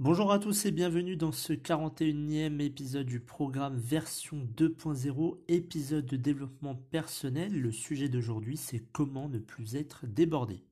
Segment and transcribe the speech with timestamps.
[0.00, 6.16] Bonjour à tous et bienvenue dans ce 41e épisode du programme version 2.0, épisode de
[6.16, 7.60] développement personnel.
[7.60, 10.62] Le sujet d'aujourd'hui c'est comment ne plus être débordé.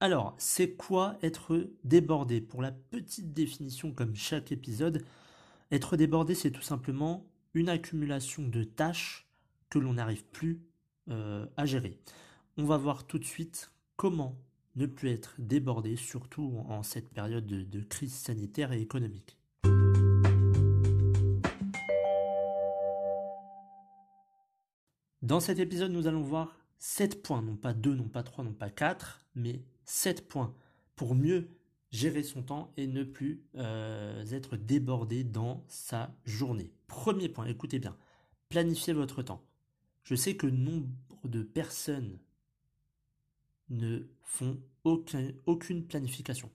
[0.00, 2.40] Alors, c'est quoi être débordé?
[2.40, 5.04] Pour la petite définition comme chaque épisode,
[5.70, 9.28] être débordé c'est tout simplement une accumulation de tâches
[9.68, 10.62] que l'on n'arrive plus
[11.10, 11.98] euh, à gérer.
[12.56, 14.38] On va voir tout de suite comment
[14.76, 19.38] ne plus être débordé, surtout en cette période de, crise sanitaire et économique.
[25.22, 28.52] Dans cet épisode, nous allons voir 7 points, non pas 2, non pas 3, non
[28.52, 30.54] pas 4, mais 7 points
[30.96, 31.48] pour mieux
[31.90, 36.72] gérer son temps et ne plus euh, être débordé dans sa journée.
[36.86, 37.96] Premier point, écoutez bien,
[38.48, 39.44] planifiez votre temps.
[40.02, 40.88] Je sais que nombre
[41.24, 42.18] de personnes
[43.70, 46.50] ne font aucune planification.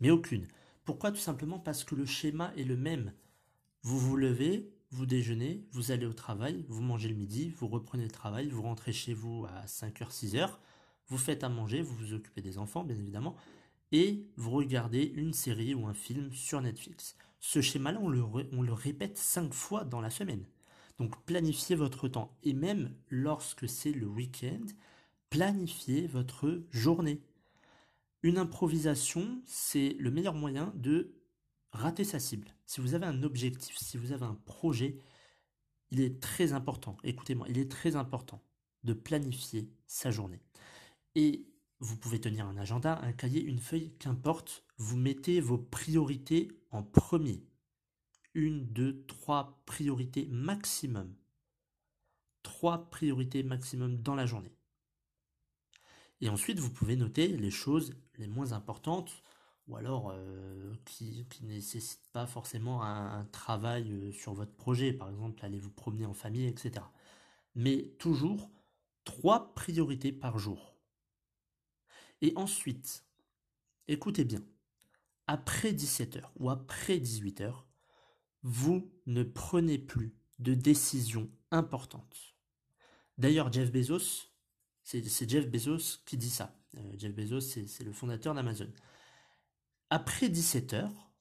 [0.00, 0.46] Mais aucune.
[0.84, 1.12] Pourquoi?
[1.12, 3.12] Tout simplement parce que le schéma est le même.
[3.82, 8.04] Vous vous levez, vous déjeunez, vous allez au travail, vous mangez le midi, vous reprenez
[8.04, 10.50] le travail, vous rentrez chez vous à 5h, 6h,
[11.08, 13.36] vous faites à manger, vous vous occupez des enfants, bien évidemment,
[13.92, 17.16] et vous regardez une série ou un film sur Netflix.
[17.38, 20.44] Ce schéma-là, on le, on le répète 5 fois dans la semaine.
[20.98, 22.36] Donc planifiez votre temps.
[22.42, 24.66] Et même lorsque c'est le week-end,
[25.30, 27.22] planifiez votre journée.
[28.22, 31.14] Une improvisation, c'est le meilleur moyen de
[31.72, 32.54] rater sa cible.
[32.66, 34.98] Si vous avez un objectif, si vous avez un projet,
[35.90, 38.42] il est très important, écoutez-moi, il est très important
[38.84, 40.42] de planifier sa journée.
[41.14, 41.46] Et
[41.78, 46.82] vous pouvez tenir un agenda, un cahier, une feuille, qu'importe, vous mettez vos priorités en
[46.82, 47.42] premier.
[48.34, 51.14] Une, deux, trois priorités maximum.
[52.42, 54.54] Trois priorités maximum dans la journée.
[56.20, 59.22] Et ensuite, vous pouvez noter les choses les moins importantes
[59.68, 64.92] ou alors euh, qui ne nécessitent pas forcément un, travail euh, sur votre projet.
[64.92, 66.84] Par exemple, allez vous promener en famille, etc.
[67.54, 68.50] Mais toujours
[69.04, 70.74] trois priorités par jour.
[72.20, 73.04] Et ensuite,
[73.88, 74.42] écoutez bien,
[75.26, 77.54] après 17h ou après 18h,
[78.42, 82.34] vous ne prenez plus de décisions importantes.
[83.18, 84.29] D'ailleurs, Jeff Bezos
[84.90, 86.56] c'est Jeff Bezos qui dit ça.
[86.76, 88.70] Euh, Jeff Bezos, c'est le fondateur d'Amazon.
[89.88, 91.12] Après 17 heures,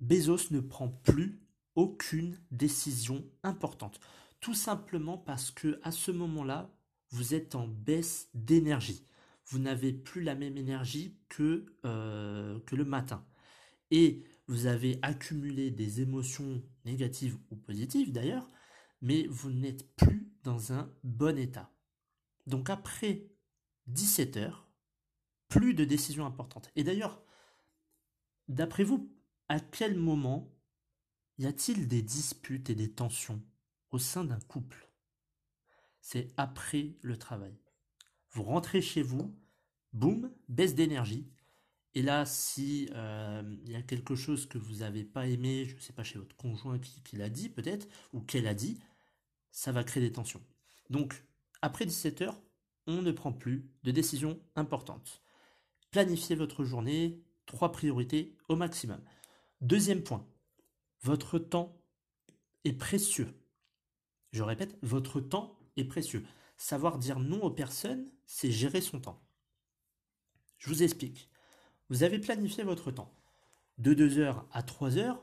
[0.00, 1.42] Bezos ne prend plus
[1.74, 4.00] aucune décision importante.
[4.40, 6.70] Tout simplement parce que à ce moment-là,
[7.10, 9.06] vous êtes en baisse d'énergie.
[9.46, 13.24] Vous n'avez plus la même énergie que, euh, que le matin.
[13.90, 18.48] Et vous avez accumulé des émotions négatives ou positives d'ailleurs,
[19.00, 21.75] mais vous n'êtes plus dans un bon état.
[22.46, 23.26] Donc après
[23.86, 24.68] 17 heures,
[25.48, 26.70] plus de décisions importantes.
[26.76, 27.22] Et d'ailleurs,
[28.48, 29.12] d'après vous,
[29.48, 30.52] à quel moment
[31.38, 33.42] y a-t-il des disputes et des tensions
[33.90, 34.90] au sein d'un couple?
[36.00, 37.56] C'est après le travail.
[38.30, 39.34] Vous rentrez chez vous,
[39.92, 41.28] boum, baisse d'énergie.
[41.94, 45.74] Et là, si euh, il y a quelque chose que vous n'avez pas aimé, je
[45.74, 48.78] ne sais pas chez votre conjoint qui l'a dit peut-être, ou qu'elle a dit,
[49.50, 50.42] ça va créer des tensions.
[50.90, 51.24] Donc,
[51.62, 52.40] après 17 heures,
[52.86, 55.22] on ne prend plus de décisions importantes.
[55.90, 59.00] Planifiez votre journée, trois priorités au maximum.
[59.60, 60.26] Deuxième point,
[61.02, 61.80] votre temps
[62.64, 63.32] est précieux.
[64.32, 66.24] Je répète, votre temps est précieux.
[66.56, 69.22] Savoir dire non aux personnes, c'est gérer son temps.
[70.58, 71.30] Je vous explique.
[71.88, 73.14] Vous avez planifié votre temps.
[73.78, 75.18] De 2h à 3h,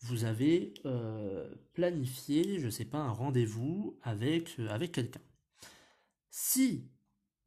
[0.00, 5.20] vous avez euh, planifié, je ne sais pas, un rendez-vous avec, euh, avec quelqu'un.
[6.36, 6.90] Si,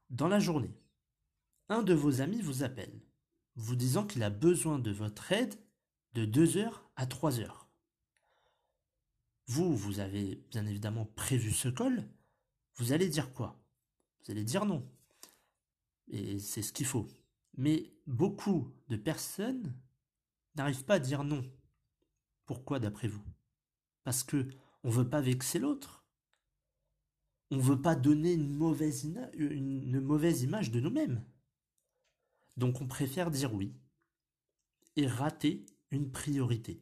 [0.09, 0.73] dans la journée,
[1.67, 3.01] un de vos amis vous appelle,
[3.57, 5.55] vous disant qu'il a besoin de votre aide
[6.13, 7.69] de 2 heures à 3 heures,
[9.47, 12.09] vous, vous avez bien évidemment prévu ce call,
[12.75, 13.61] vous allez dire quoi?
[14.21, 14.89] Vous allez dire non.
[16.07, 17.09] Et c'est ce qu'il faut.
[17.57, 19.77] Mais beaucoup de personnes
[20.55, 21.43] n'arrivent pas à dire non.
[22.45, 23.25] Pourquoi d'après vous?
[24.05, 24.47] Parce que
[24.85, 25.96] On veut pas vexer l'autre.
[27.51, 29.03] On veut pas donner une mauvaise,
[30.43, 31.23] image de nous-mêmes.
[32.57, 33.73] Donc on préfère dire oui
[34.95, 36.81] et rater une priorité.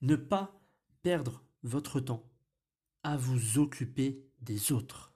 [0.00, 0.60] Ne pas
[1.02, 2.28] perdre votre temps
[3.02, 5.12] à vous occuper des autres.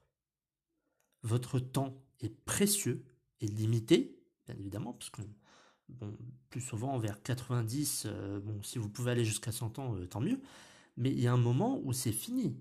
[1.23, 3.05] Votre temps est précieux
[3.41, 5.23] et limité, bien évidemment, parce que
[6.51, 10.41] plus souvent vers 90, euh, si vous pouvez aller jusqu'à 100 ans, euh, tant mieux,
[10.97, 12.57] mais il y a un moment où c'est fini.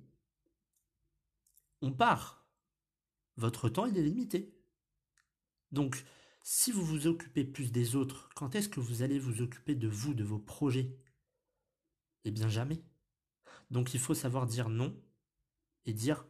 [1.82, 2.46] On part.
[3.36, 4.54] Votre temps, il est limité.
[5.72, 6.04] Donc,
[6.42, 9.88] si vous vous occupez plus des autres, quand est-ce que vous allez vous occuper de
[9.88, 10.98] vous, de vos projets?
[12.24, 12.82] Eh bien jamais.
[13.70, 14.96] Donc il faut savoir dire non
[15.86, 16.26] et dire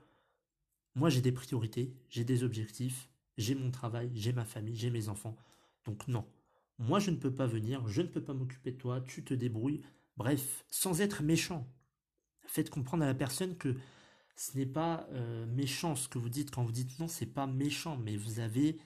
[0.96, 5.10] moi j'ai des priorités, j'ai des objectifs, j'ai mon travail, j'ai ma famille, j'ai mes
[5.10, 5.38] enfants.
[5.86, 6.28] Donc non,
[6.80, 9.34] moi je ne peux pas venir, je ne peux pas m'occuper de toi, tu te
[9.34, 9.82] débrouilles.
[10.18, 11.72] Bref, sans être méchant.
[12.48, 13.76] Faites comprendre à la personne que
[14.38, 17.48] ce n'est pas euh, méchant ce que vous dites quand vous dites non, c'est pas
[17.48, 18.78] méchant, mais vous avez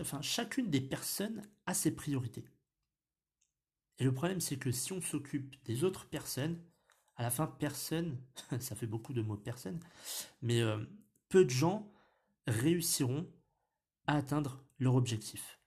[0.00, 2.44] enfin, chacune des personnes a ses priorités.
[3.98, 6.58] Et le problème, c'est que si on s'occupe des autres personnes,
[7.16, 8.18] à la fin, personne,
[8.58, 9.78] ça fait beaucoup de mots personne,
[10.40, 10.82] mais euh,
[11.28, 11.92] peu de gens
[12.46, 13.30] réussiront
[14.06, 15.60] à atteindre leur objectif.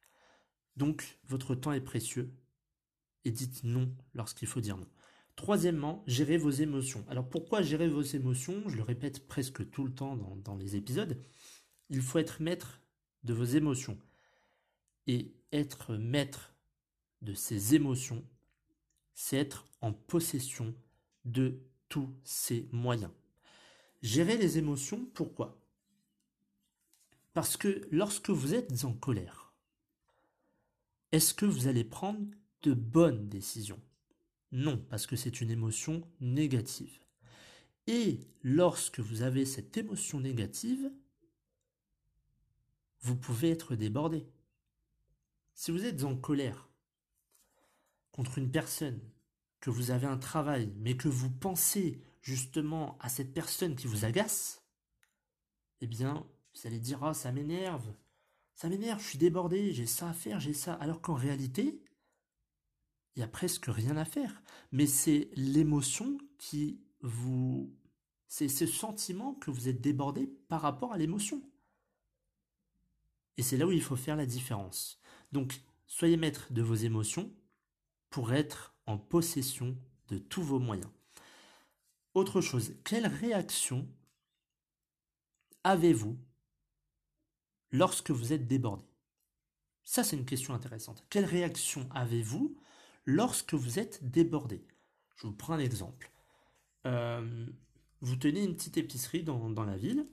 [0.76, 2.36] Donc, votre temps est précieux
[3.26, 4.88] et dites non lorsqu'il faut dire non.
[5.38, 7.06] Troisièmement, gérez vos émotions.
[7.08, 8.68] Alors pourquoi gérer vos émotions?
[8.68, 11.16] Je le répète presque tout le temps dans, les épisodes.
[11.92, 12.82] Il faut être maître
[13.24, 14.00] de vos émotions.
[15.06, 16.56] Et être maître
[17.22, 18.26] de ses émotions,
[19.14, 20.74] c'est être en possession
[21.24, 23.12] de tous ces moyens.
[24.02, 25.62] Gérer les émotions, pourquoi?
[27.34, 29.54] Parce que lorsque vous êtes en colère,
[31.12, 32.26] est-ce que vous allez prendre
[32.64, 33.80] de bonnes décisions?
[34.52, 37.00] Non, parce que c'est une émotion négative.
[37.88, 40.92] Et lorsque vous avez cette émotion négative,
[43.02, 44.28] vous pouvez être débordé.
[45.54, 46.70] Si vous êtes en colère
[48.12, 49.00] contre une personne,
[49.60, 54.06] que vous avez un travail, mais que vous pensez justement à cette personne qui vous
[54.06, 54.64] agace,
[55.82, 57.94] eh bien, vous allez dire, ah, ça m'énerve,
[58.54, 60.74] ça m'énerve, je suis débordé, j'ai ça à faire, j'ai ça.
[60.76, 61.82] Alors qu'en réalité,
[63.18, 64.44] il n'y a presque rien à faire.
[64.72, 67.76] Mais c'est l'émotion qui vous...
[68.28, 71.42] C'est ce sentiment que vous êtes débordé par rapport à l'émotion.
[73.38, 75.02] Et c'est là où il faut faire la différence.
[75.32, 77.34] Donc, soyez maître de vos émotions
[78.12, 79.76] pour être en possession
[80.10, 80.92] de tous vos moyens.
[82.14, 83.88] Autre chose, quelle réaction
[85.64, 86.20] avez-vous
[87.72, 88.86] lorsque vous êtes débordé?
[89.84, 91.04] Ça, c'est une question intéressante.
[91.10, 92.56] Quelle réaction avez-vous
[93.08, 94.64] lorsque vous êtes débordé.
[95.16, 96.12] Je vous prends un exemple.
[96.86, 97.48] Euh,
[98.02, 100.06] vous tenez une petite épicerie dans, dans la ville.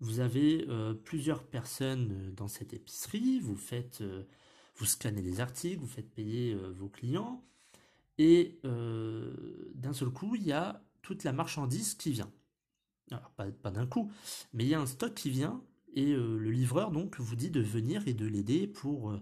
[0.00, 4.02] Vous avez euh, plusieurs personnes euh, dans cette épicerie, vous faites,
[4.76, 7.44] vous scannez les articles, vous faites payer vos clients,
[8.16, 12.30] et d'un seul coup, il y a toute la marchandise qui vient.
[13.10, 14.10] Alors, pas, pas d'un coup,
[14.52, 15.62] mais il y a un stock qui vient,
[15.94, 19.18] et le livreur donc vous dit de venir et de l'aider pour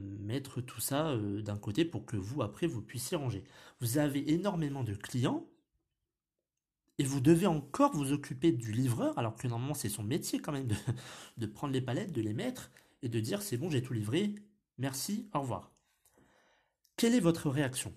[0.00, 3.44] mettre tout ça d'un côté pour que vous, après, vous puissiez ranger.
[3.80, 5.46] Vous avez énormément de clients,
[6.98, 10.52] et vous devez encore vous occuper du livreur, alors que normalement c'est son métier quand
[10.52, 10.68] même
[11.36, 12.70] de, prendre les palettes, de les mettre
[13.02, 14.34] et de dire c'est bon, j'ai tout livré,
[14.78, 15.72] merci, au revoir.
[16.96, 17.92] Quelle est votre réaction?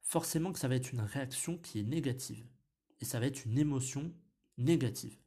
[0.00, 2.46] Forcément que ça va être une réaction qui est négative.
[3.00, 4.12] Et ça va être une émotion
[4.56, 5.18] négative.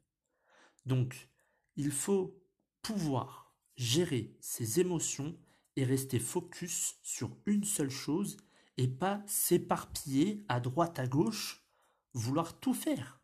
[0.86, 1.28] Donc,
[1.76, 2.40] il faut
[2.82, 3.47] pouvoir
[3.78, 5.38] gérer ses émotions
[5.76, 8.36] et rester focus sur une seule chose
[8.76, 11.64] et pas s'éparpiller à droite à gauche
[12.12, 13.22] vouloir tout faire.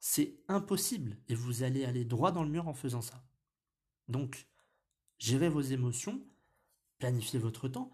[0.00, 3.22] C'est impossible et vous allez aller droit dans le mur en faisant ça.
[4.08, 4.48] Donc,
[5.18, 6.22] gérez vos émotions,
[6.98, 7.92] planifiez votre temps.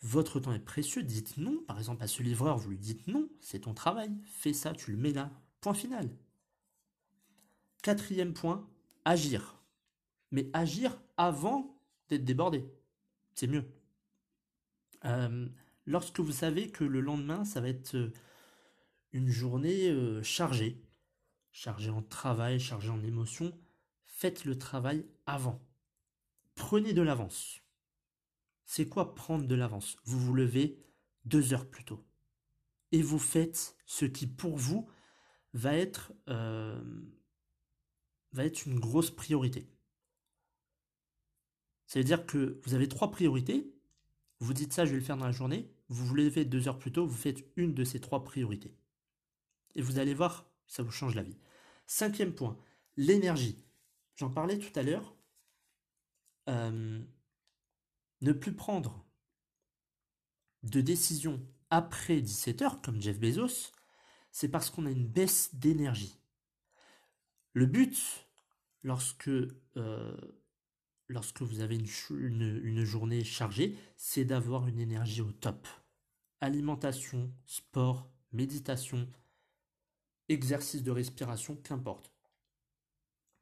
[0.00, 1.60] Votre temps est précieux, dites non.
[1.66, 4.92] Par exemple, à ce livreur, vous lui dites non, c'est ton travail, fais ça, tu
[4.92, 5.32] le mets là.
[5.60, 6.08] Point final.
[7.82, 8.68] Quatrième point,
[9.04, 9.57] agir.
[10.30, 12.64] Mais agir avant d'être débordé.
[13.34, 13.64] C'est mieux.
[15.04, 15.48] Euh,
[15.86, 18.12] lorsque vous savez que le lendemain, ça va être euh,
[19.12, 20.82] une journée euh, chargée,
[21.52, 23.52] chargée en travail, chargée en émotions,
[24.06, 25.60] faites le travail avant.
[26.54, 27.60] Prenez de l'avance.
[28.64, 29.96] C'est quoi prendre de l'avance?
[30.04, 30.82] Vous vous levez
[31.24, 32.04] deux heures plus tôt.
[32.90, 34.90] Et vous faites ce qui pour vous
[35.54, 36.84] va être, va
[38.44, 39.70] être une grosse priorité.
[41.88, 43.74] Ça veut dire que vous avez trois priorités.
[44.40, 45.72] Vous dites ça, je vais le faire dans la journée.
[45.88, 48.76] Vous vous levez deux heures plus tôt, vous faites une de ces trois priorités.
[49.74, 51.38] Et vous allez voir, ça vous change la vie.
[51.86, 52.58] Cinquième point,
[52.98, 53.64] l'énergie.
[54.16, 55.16] J'en parlais tout à l'heure.
[56.50, 57.00] Euh,
[58.20, 59.06] ne plus prendre
[60.64, 61.40] de décision
[61.70, 63.72] après 17 heures, comme Jeff Bezos,
[64.30, 66.20] c'est parce qu'on a une baisse d'énergie.
[67.54, 68.28] Le but,
[68.82, 70.16] lorsque, euh,
[71.08, 75.66] lorsque vous avez une, journée chargée, c'est d'avoir une énergie au top.
[76.40, 79.08] Alimentation, sport, méditation,
[80.28, 82.12] exercice de respiration, qu'importe.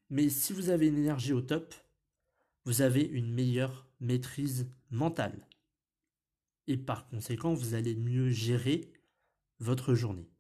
[0.08, 1.75] Mais si vous avez une énergie au top,
[2.64, 5.46] vous avez une meilleure maîtrise mentale.
[6.68, 8.92] Et par conséquent, vous allez mieux gérer
[9.58, 10.30] votre journée.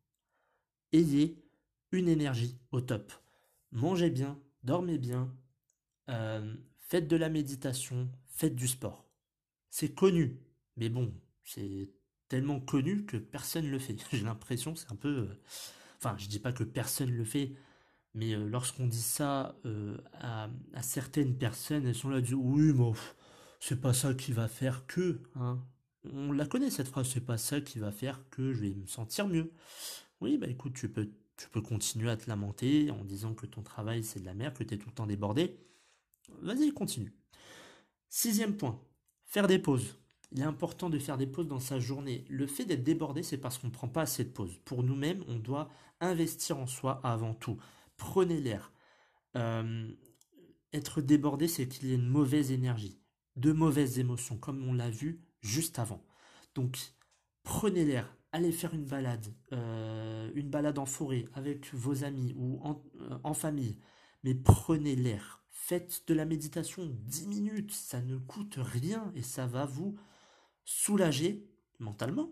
[0.92, 1.44] Ayez
[1.92, 3.12] une énergie au top.
[3.72, 5.34] Mangez bien, dormez bien,
[6.08, 6.56] euh,
[6.86, 9.04] faites de la méditation, faites du sport.
[9.70, 10.40] C'est connu,
[10.76, 11.12] mais bon,
[11.44, 11.90] c'est
[12.28, 13.96] tellement connu que personne ne le fait.
[14.12, 15.08] J'ai l'impression, c'est un peu...
[15.08, 15.40] Euh,
[15.98, 17.52] enfin, je dis pas que personne le fait,
[18.14, 19.56] mais euh, lorsqu'on dit ça
[20.20, 20.48] à,
[20.82, 22.92] certaines personnes, elles sont là, du oui, mais
[23.60, 25.62] c'est pas ça qui va faire que, hein.
[26.12, 28.86] On la connaît cette phrase, c'est pas ça qui va faire que je vais me
[28.86, 29.52] sentir mieux.
[30.20, 33.62] Oui, bah écoute, tu peux, tu peux continuer à te lamenter en disant que ton
[33.62, 35.58] travail c'est de la merde, que tu es tout le temps débordé.
[36.42, 37.12] Vas-y, continue.
[38.08, 38.80] Sixième point,
[39.24, 39.98] faire des pauses.
[40.32, 42.24] Il est important de faire des pauses dans sa journée.
[42.28, 44.58] Le fait d'être débordé, c'est parce qu'on ne prend pas assez de pauses.
[44.64, 45.68] Pour nous-mêmes, on doit
[46.00, 47.56] investir en soi avant tout.
[47.96, 48.72] Prenez l'air.
[49.36, 49.88] Euh,
[50.72, 53.00] être débordé, c'est qu'il y a une mauvaise énergie,
[53.36, 56.04] de mauvaises émotions, comme on l'a vu juste avant.
[56.54, 56.78] Donc,
[57.42, 62.60] prenez l'air, allez faire une balade, euh, une balade en forêt avec vos amis ou
[62.64, 63.78] euh, en, famille,
[64.24, 65.42] mais prenez l'air.
[65.58, 69.96] Faites de la méditation 10 minutes, ça ne coûte rien et ça va vous
[70.64, 71.44] soulager
[71.80, 72.30] mentalement.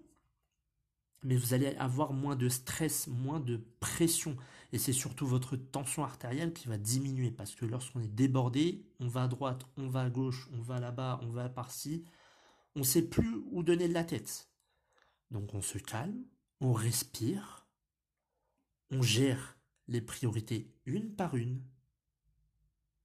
[1.22, 4.36] Mais vous allez avoir moins de stress, moins de pression.
[4.72, 7.30] Et c'est surtout votre tension artérielle qui va diminuer.
[7.30, 10.78] Parce que lorsqu'on est débordé, on va à droite, on va à gauche, on va
[10.78, 12.04] là-bas, on va par-ci
[12.76, 14.48] on ne sait plus où donner de la tête.
[15.30, 16.24] Donc on se calme,
[16.60, 17.66] on respire,
[18.90, 19.56] on gère
[19.88, 21.62] les priorités une par une.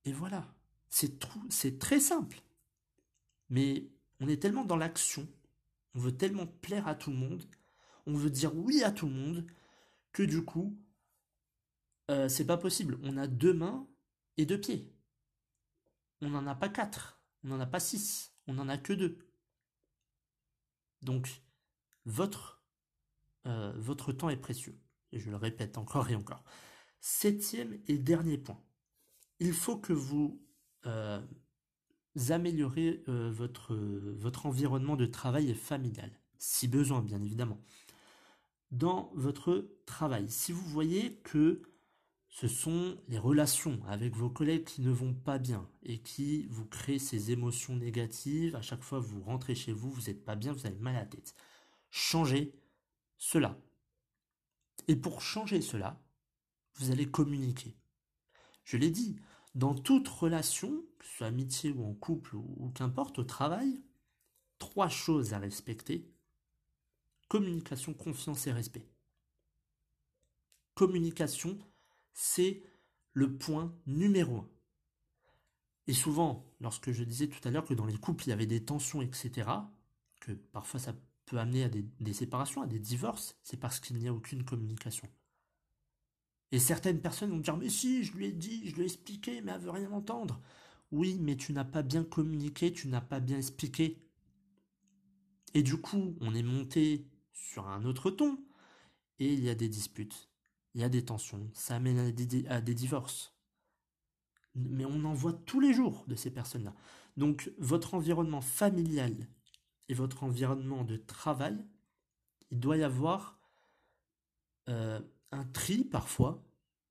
[0.05, 0.53] Et voilà,
[0.89, 1.19] c'est
[1.79, 2.41] très simple.
[3.49, 3.89] Mais
[4.19, 5.27] on est tellement dans l'action,
[5.95, 7.43] on veut tellement plaire à tout le monde,
[8.05, 9.47] on veut dire oui à tout le monde,
[10.11, 10.77] que du coup,
[12.09, 12.99] euh, c'est pas possible.
[13.03, 13.87] On a deux mains
[14.37, 14.93] et deux pieds.
[16.21, 19.17] On n'en a pas quatre, on n'en a pas six, on n'en a que deux.
[21.01, 21.41] Donc,
[22.05, 22.61] votre,
[23.45, 24.79] euh, votre temps est précieux.
[25.11, 26.43] Et je le répète encore et encore.
[26.99, 28.61] Septième et dernier point.
[29.39, 30.41] Il faut que vous
[30.85, 31.21] euh,
[32.29, 37.61] améliorez euh, votre, votre environnement de travail et familial, si besoin, bien évidemment.
[38.71, 41.61] Dans votre travail, si vous voyez que
[42.29, 46.65] ce sont les relations avec vos collègues qui ne vont pas bien et qui vous
[46.65, 48.55] créent ces émotions négatives.
[48.55, 50.99] À chaque fois vous rentrez chez vous, vous n'êtes pas bien, vous avez mal à
[50.99, 51.33] la tête.
[51.89, 52.53] Changez
[53.17, 53.59] cela.
[54.87, 55.99] Et pour changer cela,
[56.75, 57.75] vous allez communiquer.
[58.63, 59.17] Je l'ai dit,
[59.55, 63.81] dans toute relation, que ce soit amitié ou en couple ou qu'importe, au travail,
[64.59, 66.11] trois choses à respecter.
[67.27, 68.87] Communication, confiance et respect.
[70.75, 71.57] Communication,
[72.13, 72.63] c'est
[73.13, 74.49] le point numéro un.
[75.87, 78.45] Et souvent, lorsque je disais tout à l'heure que dans les couples, il y avait
[78.45, 79.49] des tensions, etc.,
[80.19, 80.93] que parfois ça
[81.25, 85.07] peut amener à des, séparations, à des divorces, c'est parce qu'il n'y a aucune communication.
[86.51, 89.41] Et certaines personnes vont dire Mais si, je lui ai dit, je lui ai expliqué,
[89.41, 90.41] mais elle veut rien entendre.
[90.91, 94.01] Oui, mais tu n'as pas bien communiqué, tu n'as pas bien expliqué.
[95.53, 98.39] Et du coup, on est monté sur un autre ton,
[99.19, 100.29] et il y a des disputes
[100.75, 101.99] il y a des tensions, ça amène
[102.47, 103.35] à des, divorces.
[104.55, 106.73] Mais on en voit tous les jours de ces personnes-là.
[107.17, 109.15] Donc votre environnement familial
[109.87, 111.57] et votre environnement de travail,
[112.51, 113.39] il doit y avoir
[114.69, 116.43] euh, un tri parfois,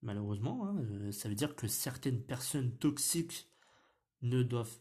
[0.02, 0.66] malheureusement.
[0.66, 3.49] Hein, euh, ça veut dire que certaines personnes toxiques
[4.23, 4.78] ne doivent,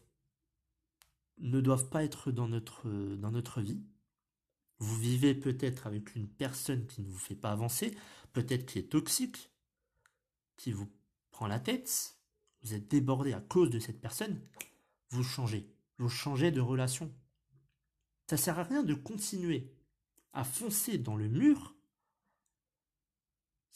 [1.38, 1.60] ne
[1.90, 3.82] pas être dans notre, dans notre vie.
[4.78, 7.96] Vous vivez peut-être avec une personne qui ne vous fait pas avancer,
[8.32, 9.50] peut-être qui est toxique,
[10.56, 10.88] qui vous
[11.30, 12.16] prend la tête,
[12.62, 14.40] vous êtes débordé à cause de cette personne,
[15.10, 15.74] vous changez.
[15.98, 17.12] Vous changez de relation.
[18.28, 19.74] Ça sert à rien de continuer
[20.32, 21.74] à foncer dans le mur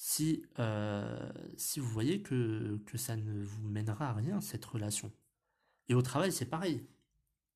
[0.05, 5.13] si, euh, si vous voyez que, que ça ne vous mènera à rien, cette relation.
[5.89, 6.85] Et au travail, c'est pareil.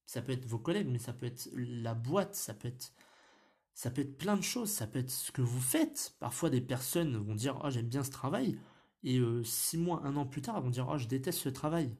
[0.05, 2.93] Ça peut être vos collègues, mais ça peut être la boîte, ça peut être,
[3.75, 6.15] ça peut être plein de choses, ça peut être ce que vous faites.
[6.21, 8.57] Parfois, des personnes vont dire oh, j'aime bien ce travail,
[9.03, 11.97] et euh, six mois, un an plus tard, vont dire oh, je déteste ce travail.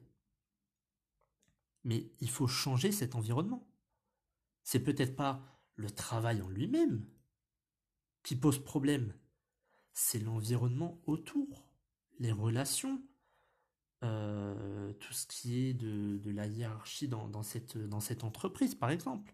[1.83, 3.67] Mais il faut changer cet environnement.
[4.63, 5.41] C'est peut-être pas
[5.75, 7.05] le travail en lui-même
[8.23, 9.13] qui pose problème,
[9.99, 11.67] c'est l'environnement autour,
[12.19, 13.01] les relations,
[14.03, 19.33] euh, tout ce qui est de, la hiérarchie dans, cette, dans cette entreprise, par exemple.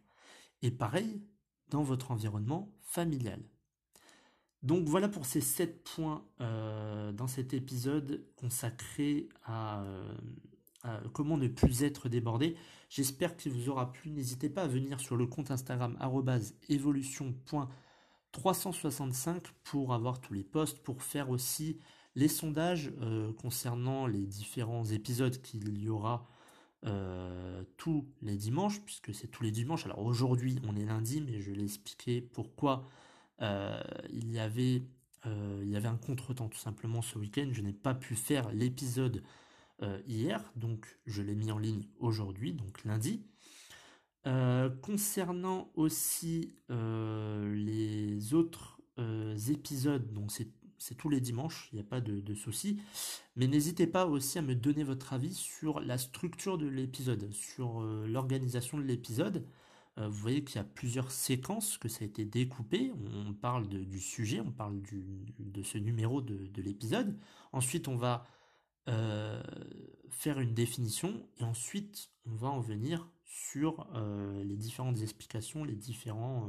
[0.62, 1.22] Et pareil,
[1.68, 3.44] dans votre environnement familial.
[4.62, 10.16] Donc voilà pour ces sept points euh, dans cet épisode consacré euh,
[10.84, 12.56] à, comment ne plus être débordé.
[12.88, 14.12] J'espère qu'il vous aura plu.
[14.12, 15.98] N'hésitez pas à venir sur le compte Instagram
[18.38, 21.80] évolution.365 pour avoir tous les posts, pour faire aussi
[22.16, 26.28] les sondages euh, concernant les différents épisodes qu'il y aura
[26.86, 29.86] euh, tous les dimanches, puisque c'est tous les dimanches.
[29.86, 32.88] Alors aujourd'hui, on est lundi, mais je l'ai expliqué pourquoi
[33.42, 34.84] euh, il, y avait,
[35.26, 37.50] il y avait un contretemps tout simplement ce week-end.
[37.52, 39.24] Je n'ai pas pu faire l'épisode
[40.08, 43.26] hier, donc je l'ai mis en ligne aujourd'hui, donc lundi.
[44.82, 48.80] Concernant aussi les autres
[49.50, 52.82] épisodes, donc c'est tous les dimanches, il n'y a pas de, de souci.
[53.36, 57.82] Mais n'hésitez pas aussi à me donner votre avis sur la structure de l'épisode, sur
[57.82, 59.46] euh, l'organisation de l'épisode.
[59.98, 62.92] Euh, vous voyez qu'il y a plusieurs séquences, que ça a été découpé.
[63.16, 64.82] On parle du sujet, on parle
[65.40, 67.18] de ce numéro de, l'épisode.
[67.54, 68.26] Ensuite, on va
[68.90, 69.42] euh,
[70.10, 73.88] faire une définition et ensuite, on va en venir sur
[74.44, 76.48] les différentes explications, les différents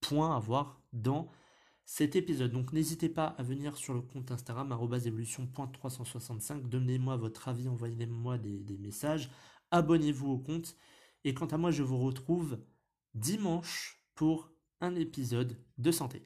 [0.00, 1.30] points à voir dans
[1.84, 2.52] cet épisode.
[2.52, 4.72] Donc n'hésitez pas à venir sur le compte Instagram
[5.04, 9.30] évolution.365, donnez-moi votre avis, envoyez-moi des messages,
[9.70, 10.76] abonnez-vous au compte.
[11.24, 12.58] Et quant à moi, je vous retrouve
[13.14, 14.50] dimanche pour
[14.80, 16.22] un épisode de santé.